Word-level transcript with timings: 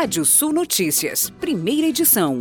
Rádio 0.00 0.24
Sul 0.24 0.52
Notícias, 0.52 1.28
primeira 1.40 1.88
edição. 1.88 2.38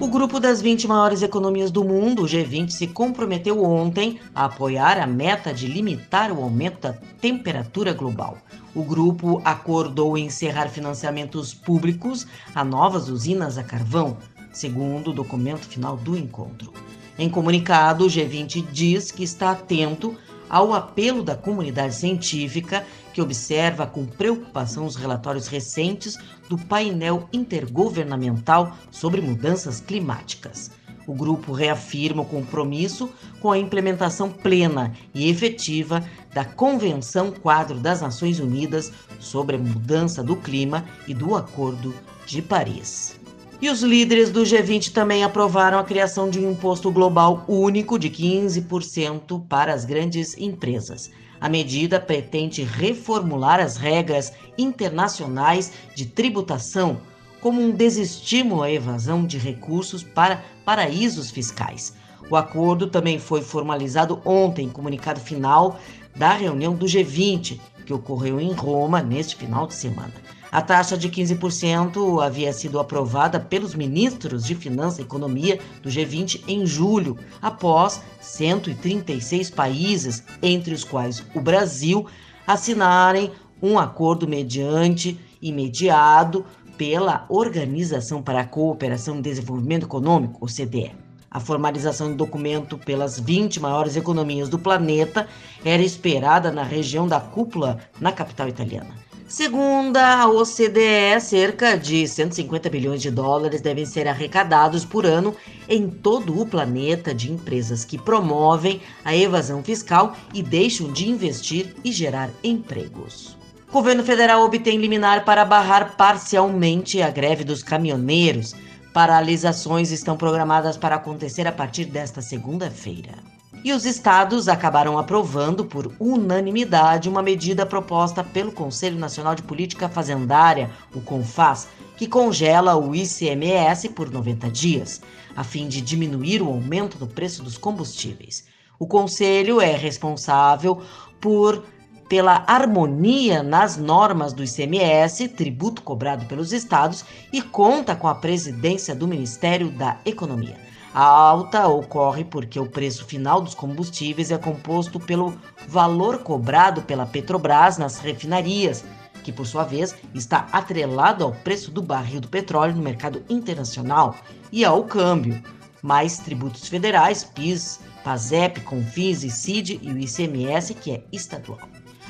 O 0.00 0.08
grupo 0.08 0.40
das 0.40 0.60
20 0.60 0.88
maiores 0.88 1.22
economias 1.22 1.70
do 1.70 1.84
mundo, 1.84 2.22
o 2.22 2.26
G20, 2.26 2.70
se 2.70 2.88
comprometeu 2.88 3.62
ontem 3.62 4.18
a 4.34 4.46
apoiar 4.46 5.00
a 5.00 5.06
meta 5.06 5.54
de 5.54 5.68
limitar 5.68 6.32
o 6.32 6.42
aumento 6.42 6.80
da 6.80 6.94
temperatura 7.20 7.92
global. 7.92 8.38
O 8.74 8.82
grupo 8.82 9.40
acordou 9.44 10.18
encerrar 10.18 10.68
financiamentos 10.68 11.54
públicos 11.54 12.26
a 12.52 12.64
novas 12.64 13.08
usinas 13.08 13.56
a 13.56 13.62
carvão, 13.62 14.16
segundo 14.52 15.12
o 15.12 15.14
documento 15.14 15.64
final 15.64 15.96
do 15.96 16.16
encontro. 16.16 16.72
Em 17.16 17.30
comunicado, 17.30 18.04
o 18.04 18.08
G20 18.08 18.66
diz 18.72 19.12
que 19.12 19.22
está 19.22 19.52
atento 19.52 20.16
ao 20.48 20.72
apelo 20.72 21.22
da 21.22 21.36
comunidade 21.36 21.94
científica, 21.94 22.86
que 23.12 23.22
observa 23.22 23.86
com 23.86 24.04
preocupação 24.04 24.86
os 24.86 24.96
relatórios 24.96 25.46
recentes 25.46 26.18
do 26.48 26.58
painel 26.58 27.28
intergovernamental 27.32 28.76
sobre 28.90 29.20
mudanças 29.20 29.80
climáticas. 29.80 30.70
O 31.06 31.14
grupo 31.14 31.52
reafirma 31.52 32.22
o 32.22 32.26
compromisso 32.26 33.10
com 33.40 33.52
a 33.52 33.58
implementação 33.58 34.30
plena 34.30 34.92
e 35.14 35.28
efetiva 35.28 36.02
da 36.32 36.44
Convenção 36.44 37.30
Quadro 37.30 37.78
das 37.78 38.00
Nações 38.00 38.40
Unidas 38.40 38.90
sobre 39.20 39.56
a 39.56 39.58
Mudança 39.58 40.22
do 40.22 40.36
Clima 40.36 40.84
e 41.06 41.12
do 41.12 41.34
Acordo 41.34 41.94
de 42.26 42.40
Paris. 42.40 43.23
E 43.60 43.70
os 43.70 43.82
líderes 43.82 44.30
do 44.30 44.42
G20 44.42 44.92
também 44.92 45.22
aprovaram 45.22 45.78
a 45.78 45.84
criação 45.84 46.28
de 46.28 46.38
um 46.38 46.50
imposto 46.50 46.90
global 46.90 47.44
único 47.48 47.98
de 47.98 48.10
15% 48.10 49.46
para 49.48 49.72
as 49.72 49.84
grandes 49.84 50.36
empresas. 50.36 51.10
A 51.40 51.48
medida 51.48 52.00
pretende 52.00 52.62
reformular 52.62 53.60
as 53.60 53.76
regras 53.76 54.32
internacionais 54.58 55.72
de 55.94 56.06
tributação 56.06 57.00
como 57.40 57.60
um 57.60 57.70
desestímulo 57.70 58.62
à 58.62 58.70
evasão 58.70 59.24
de 59.24 59.38
recursos 59.38 60.02
para 60.02 60.42
paraísos 60.64 61.30
fiscais. 61.30 61.94
O 62.30 62.36
acordo 62.36 62.86
também 62.86 63.18
foi 63.18 63.42
formalizado 63.42 64.20
ontem, 64.24 64.68
comunicado 64.68 65.20
final 65.20 65.78
da 66.16 66.32
reunião 66.32 66.74
do 66.74 66.86
G20, 66.86 67.60
que 67.84 67.92
ocorreu 67.92 68.40
em 68.40 68.52
Roma 68.52 69.02
neste 69.02 69.36
final 69.36 69.66
de 69.66 69.74
semana. 69.74 70.14
A 70.54 70.62
taxa 70.62 70.96
de 70.96 71.08
15% 71.08 72.24
havia 72.24 72.52
sido 72.52 72.78
aprovada 72.78 73.40
pelos 73.40 73.74
ministros 73.74 74.44
de 74.44 74.54
Finança 74.54 75.00
e 75.00 75.04
Economia 75.04 75.58
do 75.82 75.88
G20 75.88 76.44
em 76.46 76.64
julho, 76.64 77.18
após 77.42 78.00
136 78.20 79.50
países, 79.50 80.22
entre 80.40 80.72
os 80.72 80.84
quais 80.84 81.26
o 81.34 81.40
Brasil, 81.40 82.06
assinarem 82.46 83.32
um 83.60 83.80
acordo 83.80 84.28
mediante 84.28 85.18
e 85.42 85.50
mediado 85.50 86.46
pela 86.78 87.26
Organização 87.28 88.22
para 88.22 88.42
a 88.42 88.46
Cooperação 88.46 89.18
e 89.18 89.22
Desenvolvimento 89.22 89.86
Econômico, 89.86 90.44
OCDE. 90.44 90.92
A 91.28 91.40
formalização 91.40 92.10
do 92.10 92.16
documento 92.16 92.78
pelas 92.78 93.18
20 93.18 93.58
maiores 93.58 93.96
economias 93.96 94.48
do 94.48 94.56
planeta 94.56 95.26
era 95.64 95.82
esperada 95.82 96.52
na 96.52 96.62
região 96.62 97.08
da 97.08 97.18
cúpula 97.18 97.80
na 98.00 98.12
capital 98.12 98.46
italiana. 98.46 99.03
Segundo 99.34 99.96
a 99.96 100.28
OCDE, 100.28 101.20
cerca 101.20 101.76
de 101.76 102.06
150 102.06 102.70
bilhões 102.70 103.02
de 103.02 103.10
dólares 103.10 103.60
devem 103.60 103.84
ser 103.84 104.06
arrecadados 104.06 104.84
por 104.84 105.04
ano 105.04 105.34
em 105.68 105.90
todo 105.90 106.40
o 106.40 106.46
planeta 106.46 107.12
de 107.12 107.32
empresas 107.32 107.84
que 107.84 107.98
promovem 107.98 108.80
a 109.04 109.16
evasão 109.16 109.60
fiscal 109.60 110.16
e 110.32 110.40
deixam 110.40 110.92
de 110.92 111.08
investir 111.08 111.74
e 111.82 111.90
gerar 111.90 112.30
empregos. 112.44 113.36
O 113.68 113.72
governo 113.72 114.04
federal 114.04 114.44
obtém 114.44 114.78
liminar 114.78 115.24
para 115.24 115.44
barrar 115.44 115.96
parcialmente 115.96 117.02
a 117.02 117.10
greve 117.10 117.42
dos 117.42 117.60
caminhoneiros. 117.60 118.54
Paralisações 118.92 119.90
estão 119.90 120.16
programadas 120.16 120.76
para 120.76 120.94
acontecer 120.94 121.44
a 121.48 121.52
partir 121.52 121.86
desta 121.86 122.22
segunda-feira 122.22 123.33
e 123.64 123.72
os 123.72 123.86
estados 123.86 124.46
acabaram 124.46 124.98
aprovando 124.98 125.64
por 125.64 125.90
unanimidade 125.98 127.08
uma 127.08 127.22
medida 127.22 127.64
proposta 127.64 128.22
pelo 128.22 128.52
Conselho 128.52 128.98
Nacional 128.98 129.34
de 129.34 129.42
Política 129.42 129.88
Fazendária, 129.88 130.70
o 130.94 131.00
CONFAS, 131.00 131.68
que 131.96 132.06
congela 132.06 132.76
o 132.76 132.94
ICMS 132.94 133.88
por 133.88 134.10
90 134.10 134.50
dias, 134.50 135.00
a 135.34 135.42
fim 135.42 135.66
de 135.66 135.80
diminuir 135.80 136.42
o 136.42 136.48
aumento 136.48 136.98
do 136.98 137.06
preço 137.06 137.42
dos 137.42 137.56
combustíveis. 137.56 138.44
O 138.78 138.86
Conselho 138.86 139.62
é 139.62 139.74
responsável 139.74 140.82
por 141.18 141.64
pela 142.06 142.44
harmonia 142.46 143.42
nas 143.42 143.78
normas 143.78 144.34
do 144.34 144.44
ICMS, 144.44 145.26
tributo 145.28 145.80
cobrado 145.80 146.26
pelos 146.26 146.52
estados, 146.52 147.02
e 147.32 147.40
conta 147.40 147.96
com 147.96 148.06
a 148.06 148.14
presidência 148.14 148.94
do 148.94 149.08
Ministério 149.08 149.70
da 149.70 149.98
Economia. 150.04 150.63
A 150.94 151.02
alta 151.02 151.66
ocorre 151.66 152.22
porque 152.22 152.60
o 152.60 152.70
preço 152.70 153.04
final 153.04 153.40
dos 153.40 153.52
combustíveis 153.52 154.30
é 154.30 154.38
composto 154.38 155.00
pelo 155.00 155.36
valor 155.66 156.18
cobrado 156.18 156.82
pela 156.82 157.04
Petrobras 157.04 157.76
nas 157.78 157.98
refinarias, 157.98 158.84
que 159.24 159.32
por 159.32 159.44
sua 159.44 159.64
vez 159.64 159.96
está 160.14 160.46
atrelado 160.52 161.24
ao 161.24 161.32
preço 161.32 161.72
do 161.72 161.82
barril 161.82 162.20
do 162.20 162.28
petróleo 162.28 162.76
no 162.76 162.82
mercado 162.82 163.24
internacional 163.28 164.14
e 164.52 164.64
ao 164.64 164.84
câmbio, 164.84 165.42
mais 165.82 166.18
tributos 166.18 166.68
federais, 166.68 167.24
PIS, 167.24 167.80
PASEP, 168.04 168.60
CONFIS 168.60 169.24
e 169.24 169.30
CID 169.30 169.80
e 169.82 169.90
o 169.90 169.98
ICMS, 169.98 170.74
que 170.74 170.92
é 170.92 171.02
estadual. 171.10 171.58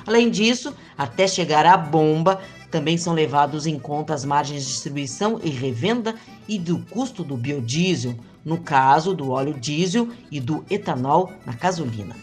Além 0.07 0.31
disso, 0.31 0.75
até 0.99 1.27
chegar 1.27 1.65
à 1.65 1.79
bomba, 1.79 2.39
também 2.71 2.99
são 2.99 3.15
levados 3.15 3.67
em 3.67 3.79
conta 3.79 4.13
as 4.13 4.27
margens 4.27 4.65
de 4.65 4.69
distribuição 4.69 5.41
e 5.43 5.49
revenda 5.49 6.15
e 6.47 6.59
do 6.59 6.81
custo 6.91 7.25
do 7.25 7.35
biodiesel, 7.35 8.15
no 8.45 8.59
caso 8.59 9.15
do 9.15 9.31
óleo 9.31 9.55
diesel 9.55 10.09
e 10.31 10.39
do 10.41 10.65
etanol 10.69 11.33
na 11.47 11.53
gasolina. 11.53 12.15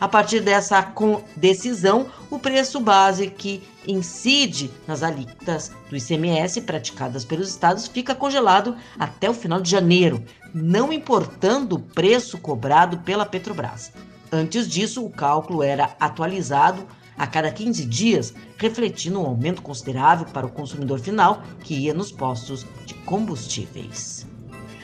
A 0.00 0.08
partir 0.08 0.40
dessa 0.40 0.94
decisão, 1.36 2.06
o 2.30 2.38
preço 2.38 2.80
base 2.80 3.26
que 3.28 3.62
incide 3.86 4.70
nas 4.86 5.02
alíquotas 5.02 5.72
do 5.90 5.96
ICMS 5.96 6.62
praticadas 6.62 7.22
pelos 7.22 7.50
estados 7.50 7.86
fica 7.86 8.14
congelado 8.14 8.76
até 8.98 9.28
o 9.28 9.34
final 9.34 9.60
de 9.60 9.70
janeiro, 9.70 10.24
não 10.54 10.90
importando 10.90 11.76
o 11.76 11.80
preço 11.80 12.38
cobrado 12.38 12.98
pela 13.00 13.26
Petrobras. 13.26 13.92
Antes 14.32 14.66
disso, 14.66 15.04
o 15.04 15.10
cálculo 15.10 15.62
era 15.62 15.94
atualizado 16.00 16.86
a 17.18 17.26
cada 17.26 17.52
15 17.52 17.84
dias, 17.84 18.32
refletindo 18.56 19.20
um 19.20 19.26
aumento 19.26 19.60
considerável 19.60 20.24
para 20.32 20.46
o 20.46 20.50
consumidor 20.50 20.98
final 20.98 21.42
que 21.62 21.74
ia 21.74 21.92
nos 21.92 22.10
postos 22.10 22.64
de 22.86 22.94
combustíveis. 22.94 24.29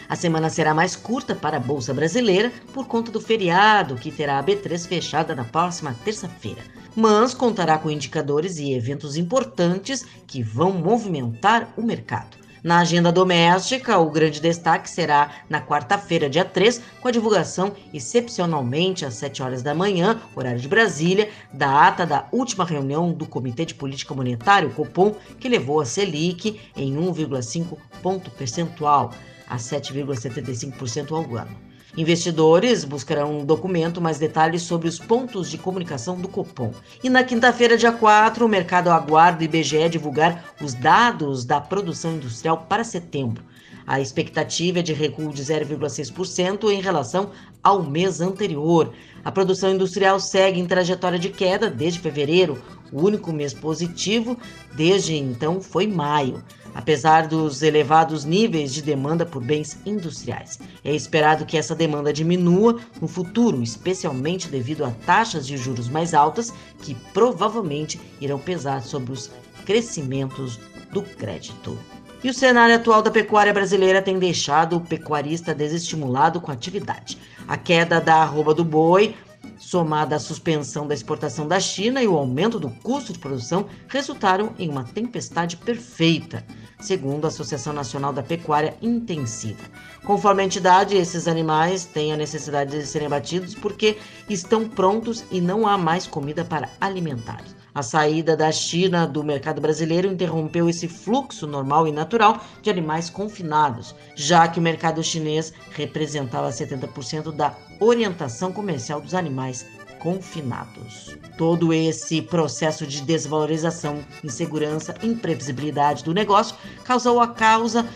A 0.08 0.14
semana 0.14 0.48
será 0.48 0.72
mais 0.72 0.94
curta 0.94 1.34
para 1.34 1.56
a 1.56 1.60
Bolsa 1.60 1.92
Brasileira 1.92 2.52
por 2.72 2.86
conta 2.86 3.10
do 3.10 3.20
feriado, 3.20 3.96
que 3.96 4.12
terá 4.12 4.38
a 4.38 4.42
B3 4.42 4.86
fechada 4.86 5.34
na 5.34 5.44
próxima 5.44 5.96
terça-feira, 6.04 6.62
mas 6.94 7.34
contará 7.34 7.76
com 7.76 7.90
indicadores 7.90 8.58
e 8.58 8.72
eventos 8.72 9.16
importantes 9.16 10.06
que 10.26 10.42
vão 10.42 10.72
movimentar 10.72 11.72
o 11.76 11.82
mercado. 11.82 12.36
Na 12.62 12.80
agenda 12.80 13.12
doméstica, 13.12 13.98
o 13.98 14.10
grande 14.10 14.40
destaque 14.40 14.90
será 14.90 15.30
na 15.48 15.60
quarta-feira, 15.60 16.30
dia 16.30 16.44
3, 16.44 16.82
com 17.00 17.08
a 17.08 17.12
divulgação, 17.12 17.72
excepcionalmente 17.92 19.04
às 19.04 19.14
7 19.14 19.42
horas 19.42 19.62
da 19.62 19.74
manhã, 19.74 20.20
horário 20.34 20.58
de 20.58 20.66
Brasília, 20.66 21.30
da 21.52 21.86
ata 21.86 22.04
da 22.04 22.26
última 22.32 22.64
reunião 22.64 23.12
do 23.12 23.26
Comitê 23.26 23.64
de 23.64 23.74
Política 23.74 24.14
Monetária, 24.14 24.68
o 24.68 24.72
Copom, 24.72 25.14
que 25.38 25.48
levou 25.48 25.80
a 25.80 25.84
Selic 25.84 26.60
em 26.76 26.96
1,5 26.96 27.76
ponto 28.02 28.30
percentual 28.32 29.12
a 29.48 29.56
7,75% 29.56 31.12
ao 31.12 31.36
ano. 31.36 31.56
Investidores 31.96 32.84
buscarão 32.84 33.38
um 33.38 33.44
documento 33.44 34.02
mais 34.02 34.18
detalhes 34.18 34.60
sobre 34.62 34.86
os 34.86 34.98
pontos 34.98 35.50
de 35.50 35.56
comunicação 35.56 36.20
do 36.20 36.28
Copom. 36.28 36.74
E 37.02 37.08
na 37.08 37.24
quinta-feira, 37.24 37.74
dia 37.74 37.90
4, 37.90 38.44
o 38.44 38.48
mercado 38.48 38.90
aguarda 38.90 39.40
o 39.40 39.44
IBGE 39.44 39.88
divulgar 39.88 40.44
os 40.60 40.74
dados 40.74 41.46
da 41.46 41.58
produção 41.58 42.16
industrial 42.16 42.66
para 42.68 42.84
setembro. 42.84 43.42
A 43.86 44.00
expectativa 44.00 44.80
é 44.80 44.82
de 44.82 44.92
recuo 44.92 45.32
de 45.32 45.42
0,6% 45.42 46.70
em 46.70 46.80
relação 46.80 47.30
ao 47.62 47.82
mês 47.82 48.20
anterior. 48.20 48.92
A 49.24 49.30
produção 49.30 49.70
industrial 49.72 50.18
segue 50.18 50.58
em 50.58 50.66
trajetória 50.66 51.18
de 51.18 51.28
queda 51.28 51.70
desde 51.70 52.00
fevereiro. 52.00 52.60
O 52.92 53.02
único 53.02 53.32
mês 53.32 53.54
positivo 53.54 54.36
desde 54.74 55.14
então 55.14 55.60
foi 55.60 55.86
maio 55.86 56.42
apesar 56.76 57.26
dos 57.26 57.62
elevados 57.62 58.26
níveis 58.26 58.72
de 58.74 58.82
demanda 58.82 59.24
por 59.24 59.42
bens 59.42 59.78
industriais. 59.86 60.58
É 60.84 60.94
esperado 60.94 61.46
que 61.46 61.56
essa 61.56 61.74
demanda 61.74 62.12
diminua 62.12 62.78
no 63.00 63.08
futuro, 63.08 63.62
especialmente 63.62 64.48
devido 64.48 64.84
a 64.84 64.90
taxas 64.90 65.46
de 65.46 65.56
juros 65.56 65.88
mais 65.88 66.12
altas, 66.12 66.52
que 66.82 66.94
provavelmente 67.14 67.98
irão 68.20 68.38
pesar 68.38 68.82
sobre 68.82 69.10
os 69.12 69.30
crescimentos 69.64 70.60
do 70.92 71.00
crédito. 71.00 71.78
E 72.24 72.30
o 72.30 72.34
cenário 72.34 72.74
atual 72.74 73.02
da 73.02 73.10
pecuária 73.10 73.52
brasileira 73.52 74.02
tem 74.02 74.18
deixado 74.18 74.76
o 74.76 74.80
pecuarista 74.80 75.54
desestimulado 75.54 76.40
com 76.40 76.50
a 76.50 76.54
atividade. 76.54 77.18
A 77.46 77.56
queda 77.56 78.00
da 78.00 78.16
arroba 78.16 78.54
do 78.54 78.64
boi 78.64 79.14
somada 79.58 80.16
à 80.16 80.18
suspensão 80.18 80.86
da 80.86 80.94
exportação 80.94 81.46
da 81.46 81.58
China 81.60 82.02
e 82.02 82.08
o 82.08 82.16
aumento 82.16 82.58
do 82.58 82.70
custo 82.70 83.12
de 83.12 83.18
produção, 83.18 83.66
resultaram 83.88 84.54
em 84.58 84.68
uma 84.68 84.84
tempestade 84.84 85.56
perfeita, 85.56 86.44
segundo 86.80 87.24
a 87.24 87.28
Associação 87.28 87.72
Nacional 87.72 88.12
da 88.12 88.22
Pecuária 88.22 88.76
Intensiva. 88.82 89.64
Conforme 90.04 90.42
a 90.42 90.46
entidade, 90.46 90.96
esses 90.96 91.26
animais 91.26 91.84
têm 91.84 92.12
a 92.12 92.16
necessidade 92.16 92.72
de 92.72 92.86
serem 92.86 93.06
abatidos 93.06 93.54
porque 93.54 93.96
estão 94.28 94.68
prontos 94.68 95.24
e 95.30 95.40
não 95.40 95.66
há 95.66 95.76
mais 95.76 96.06
comida 96.06 96.44
para 96.44 96.70
alimentá-los. 96.80 97.65
A 97.76 97.82
saída 97.82 98.34
da 98.34 98.50
China 98.50 99.06
do 99.06 99.22
mercado 99.22 99.60
brasileiro 99.60 100.08
interrompeu 100.08 100.66
esse 100.66 100.88
fluxo 100.88 101.46
normal 101.46 101.86
e 101.86 101.92
natural 101.92 102.42
de 102.62 102.70
animais 102.70 103.10
confinados, 103.10 103.94
já 104.14 104.48
que 104.48 104.58
o 104.58 104.62
mercado 104.62 105.04
chinês 105.04 105.52
representava 105.72 106.48
70% 106.48 107.30
da 107.36 107.54
orientação 107.78 108.50
comercial 108.50 108.98
dos 108.98 109.12
animais 109.12 109.66
confinados. 109.98 111.18
Todo 111.36 111.70
esse 111.70 112.22
processo 112.22 112.86
de 112.86 113.02
desvalorização, 113.02 114.02
insegurança, 114.24 114.94
imprevisibilidade 115.02 116.02
do 116.02 116.14
negócio 116.14 116.56
causou 116.82 117.20
a 117.20 117.28
causa 117.28 117.86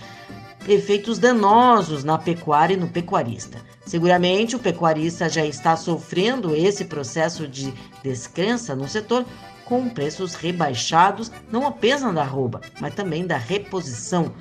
efeitos 0.68 1.18
danosos 1.18 2.04
na 2.04 2.18
pecuária 2.18 2.74
e 2.74 2.76
no 2.76 2.88
pecuarista. 2.88 3.58
Seguramente 3.86 4.54
o 4.54 4.58
pecuarista 4.58 5.26
já 5.26 5.44
está 5.44 5.74
sofrendo 5.74 6.54
esse 6.54 6.84
processo 6.84 7.48
de 7.48 7.72
descrença 8.04 8.76
no 8.76 8.86
setor 8.86 9.24
com 9.70 9.88
preços 9.88 10.34
rebaixados, 10.34 11.30
não 11.48 11.64
apenas 11.64 12.12
da 12.12 12.22
arroba, 12.22 12.60
mas 12.80 12.92
também 12.92 13.24
da 13.24 13.36
reposição. 13.36 14.32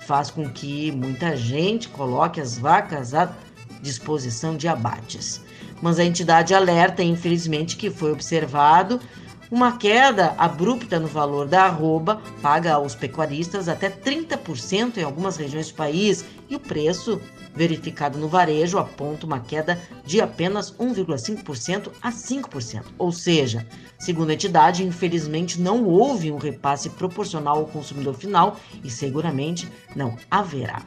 Faz 0.00 0.32
com 0.32 0.50
que 0.50 0.90
muita 0.90 1.36
gente 1.36 1.88
coloque 1.88 2.40
as 2.40 2.58
vacas 2.58 3.14
à 3.14 3.32
disposição 3.80 4.56
de 4.56 4.66
abates. 4.66 5.40
Mas 5.80 6.00
a 6.00 6.04
entidade 6.04 6.52
alerta, 6.54 7.04
infelizmente, 7.04 7.76
que 7.76 7.88
foi 7.88 8.10
observado 8.10 9.00
uma 9.48 9.78
queda 9.78 10.34
abrupta 10.36 10.98
no 10.98 11.06
valor 11.06 11.46
da 11.46 11.66
arroba 11.66 12.20
paga 12.42 12.72
aos 12.72 12.96
pecuaristas 12.96 13.68
até 13.68 13.88
30% 13.88 14.96
em 14.96 15.04
algumas 15.04 15.36
regiões 15.36 15.68
do 15.68 15.74
país 15.74 16.24
e 16.48 16.56
o 16.56 16.60
preço 16.60 17.20
verificado 17.54 18.18
no 18.18 18.28
varejo 18.28 18.78
aponta 18.78 19.26
uma 19.26 19.40
queda 19.40 19.80
de 20.04 20.20
apenas 20.20 20.72
1,5% 20.72 21.90
a 22.02 22.10
5%. 22.10 22.84
Ou 22.98 23.12
seja, 23.12 23.66
segundo 23.98 24.30
a 24.30 24.34
entidade, 24.34 24.84
infelizmente 24.84 25.60
não 25.60 25.84
houve 25.84 26.32
um 26.32 26.38
repasse 26.38 26.90
proporcional 26.90 27.58
ao 27.58 27.66
consumidor 27.66 28.14
final 28.14 28.58
e 28.82 28.90
seguramente 28.90 29.68
não 29.94 30.16
haverá. 30.30 30.82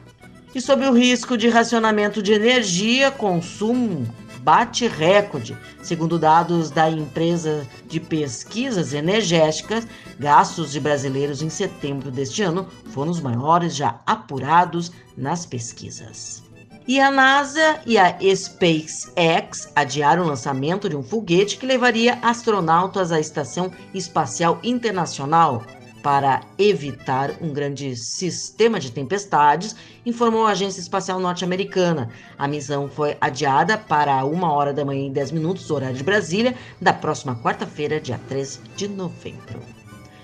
E 0.54 0.60
sob 0.60 0.86
o 0.86 0.92
risco 0.92 1.36
de 1.36 1.48
racionamento 1.48 2.22
de 2.22 2.32
energia, 2.32 3.10
consumo 3.10 4.06
bate 4.48 4.88
recorde. 4.88 5.56
Segundo 5.82 6.18
dados 6.18 6.70
da 6.70 6.88
empresa 6.88 7.66
de 7.86 8.00
pesquisas 8.00 8.94
energéticas, 8.94 9.86
gastos 10.18 10.72
de 10.72 10.80
brasileiros 10.80 11.42
em 11.42 11.50
setembro 11.50 12.10
deste 12.10 12.42
ano 12.42 12.66
foram 12.86 13.10
os 13.10 13.20
maiores 13.20 13.76
já 13.76 14.00
apurados 14.06 14.90
nas 15.16 15.44
pesquisas. 15.44 16.47
E 16.88 16.98
a 16.98 17.10
NASA 17.10 17.80
e 17.84 17.98
a 17.98 18.16
SpaceX 18.34 19.70
adiaram 19.76 20.22
o 20.24 20.26
lançamento 20.26 20.88
de 20.88 20.96
um 20.96 21.02
foguete 21.02 21.58
que 21.58 21.66
levaria 21.66 22.18
astronautas 22.22 23.12
à 23.12 23.20
Estação 23.20 23.70
Espacial 23.92 24.58
Internacional 24.64 25.62
para 26.02 26.40
evitar 26.58 27.32
um 27.42 27.52
grande 27.52 27.94
sistema 27.94 28.80
de 28.80 28.90
tempestades, 28.90 29.76
informou 30.06 30.46
a 30.46 30.52
Agência 30.52 30.80
Espacial 30.80 31.20
Norte-Americana. 31.20 32.08
A 32.38 32.48
missão 32.48 32.88
foi 32.88 33.18
adiada 33.20 33.76
para 33.76 34.24
uma 34.24 34.50
hora 34.50 34.72
da 34.72 34.82
manhã 34.82 35.08
e 35.08 35.10
10 35.10 35.32
minutos, 35.32 35.70
horário 35.70 35.94
de 35.94 36.02
Brasília, 36.02 36.54
da 36.80 36.94
próxima 36.94 37.36
quarta-feira, 37.36 38.00
dia 38.00 38.18
3 38.28 38.62
de 38.76 38.88
novembro. 38.88 39.77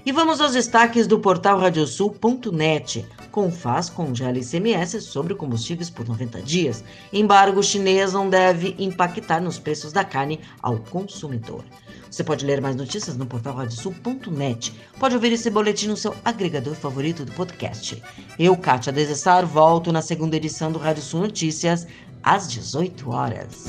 E 0.07 0.13
vamos 0.13 0.39
aos 0.39 0.53
destaques 0.53 1.07
do 1.07 1.19
portal 1.19 1.59
radiosul.net. 1.59 3.07
Confaz 3.33 3.89
congela 3.89 4.39
ICMS 4.39 5.01
sobre 5.01 5.35
combustíveis 5.35 5.89
por 5.89 6.07
90 6.07 6.43
dias. 6.43 6.85
Embargo 7.11 7.63
chinês 7.63 8.13
não 8.13 8.29
deve 8.29 8.77
impactar 8.79 9.41
nos 9.41 9.59
preços 9.59 9.95
da 9.95 10.05
carne 10.05 10.41
ao 10.61 10.77
consumidor. 10.79 11.65
Você 12.11 12.23
pode 12.23 12.45
ler 12.45 12.61
mais 12.61 12.77
notícias 12.77 13.17
no 13.17 13.25
portal 13.25 13.55
radiosul.net. 13.55 14.75
Pode 15.01 15.15
ouvir 15.15 15.33
esse 15.33 15.49
boletim 15.49 15.89
no 15.89 15.97
seu 15.97 16.15
agregador 16.23 16.75
favorito 16.75 17.25
do 17.25 17.33
podcast. 17.33 18.03
Eu, 18.39 18.55
Kátia 18.59 18.93
Desessar, 18.93 19.47
volto 19.47 19.91
na 19.91 20.03
segunda 20.03 20.37
edição 20.37 20.71
do 20.71 20.79
Rádio 20.79 21.03
Sul 21.03 21.23
Notícias, 21.23 21.87
às 22.23 22.47
18 22.47 23.11
horas. 23.11 23.65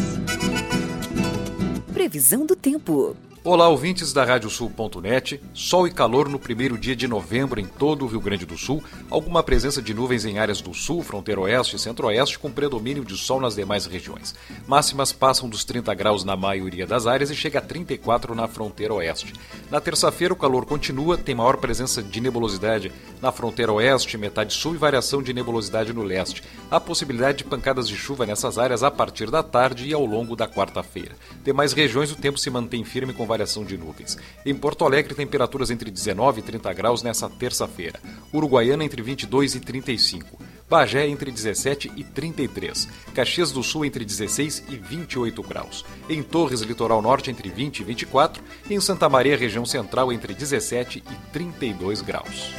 Previsão 1.93 2.45
do 2.45 2.57
tempo. 2.57 3.15
Olá, 3.47 3.69
ouvintes 3.69 4.11
da 4.11 4.25
Radiosul.net. 4.25 5.39
Sol 5.53 5.85
e 5.85 5.91
calor 5.91 6.27
no 6.27 6.39
primeiro 6.39 6.79
dia 6.79 6.95
de 6.95 7.07
novembro 7.07 7.59
em 7.59 7.65
todo 7.65 8.03
o 8.03 8.07
Rio 8.07 8.19
Grande 8.19 8.43
do 8.43 8.57
Sul. 8.57 8.83
Alguma 9.07 9.43
presença 9.43 9.83
de 9.83 9.93
nuvens 9.93 10.25
em 10.25 10.39
áreas 10.39 10.61
do 10.61 10.73
sul, 10.73 11.03
fronteira 11.03 11.41
oeste 11.41 11.75
e 11.75 11.79
centro-oeste, 11.79 12.39
com 12.39 12.51
predomínio 12.51 13.05
de 13.05 13.15
sol 13.15 13.39
nas 13.39 13.53
demais 13.53 13.85
regiões. 13.85 14.33
Máximas 14.65 15.11
passam 15.11 15.47
dos 15.47 15.63
30 15.63 15.93
graus 15.93 16.23
na 16.23 16.35
maioria 16.35 16.87
das 16.87 17.05
áreas 17.05 17.29
e 17.29 17.35
chega 17.35 17.59
a 17.59 17.61
34 17.61 18.33
na 18.33 18.47
fronteira 18.47 18.95
oeste. 18.95 19.31
Na 19.69 19.79
terça-feira, 19.79 20.33
o 20.33 20.37
calor 20.37 20.65
continua, 20.65 21.15
tem 21.15 21.35
maior 21.35 21.57
presença 21.57 22.01
de 22.01 22.19
nebulosidade 22.19 22.91
na 23.21 23.31
fronteira 23.31 23.71
oeste, 23.73 24.17
metade 24.17 24.55
sul 24.55 24.73
e 24.73 24.79
variação 24.79 25.21
de 25.21 25.33
nebulosidade 25.33 25.93
no 25.93 26.01
leste. 26.01 26.41
Há 26.71 26.79
possibilidade 26.79 27.39
de 27.39 27.43
pancadas 27.43 27.87
de 27.87 27.95
chuva 27.95 28.25
nessas 28.25 28.57
áreas 28.57 28.81
a 28.81 28.89
partir 28.89 29.29
da 29.29 29.43
tarde 29.43 29.87
e 29.87 29.93
ao 29.93 30.03
longo 30.03 30.35
da 30.35 30.47
quarta-feira. 30.47 31.15
Demais 31.43 31.73
regiões, 31.73 32.11
o 32.11 32.15
tempo 32.15 32.39
se 32.39 32.49
mantém 32.49 32.83
firme 32.83 33.13
com 33.13 33.34
variação 33.35 33.65
de 33.65 33.77
nuvens. 33.77 34.17
Em 34.45 34.55
Porto 34.55 34.85
Alegre, 34.85 35.13
temperaturas 35.13 35.69
entre 35.69 35.91
19 35.91 36.39
e 36.39 36.43
30 36.43 36.73
graus 36.73 37.03
nessa 37.03 37.29
terça-feira. 37.29 37.99
Uruguaiana, 38.33 38.85
entre 38.85 39.01
22 39.01 39.55
e 39.55 39.59
35. 39.59 40.39
Bagé 40.67 41.07
entre 41.07 41.31
17 41.31 41.91
e 41.95 42.03
33, 42.03 42.87
Caxias 43.13 43.51
do 43.51 43.61
Sul 43.61 43.85
entre 43.85 44.03
16 44.03 44.63
e 44.67 44.75
28 44.75 45.43
graus, 45.43 45.85
em 46.09 46.23
Torres, 46.23 46.61
litoral 46.61 47.03
norte 47.03 47.29
entre 47.29 47.51
20 47.51 47.81
e 47.81 47.83
24 47.83 48.43
e 48.67 48.73
em 48.73 48.81
Santa 48.81 49.07
Maria, 49.07 49.37
região 49.37 49.63
central 49.63 50.11
entre 50.11 50.33
17 50.33 51.03
e 51.07 51.31
32 51.31 52.01
graus. 52.01 52.49